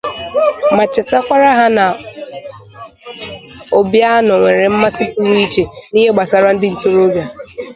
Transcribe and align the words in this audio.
ma 0.75 0.83
chetekwara 0.93 1.49
ha 1.57 1.65
na 1.77 1.85
Obianọ 3.79 4.33
nwere 4.41 4.65
mmasị 4.73 5.03
pụrụ 5.13 5.35
iche 5.45 5.63
n'ihe 5.91 6.09
gbasaara 6.13 6.49
ndị 6.53 6.67
ntorobịa 6.73 7.25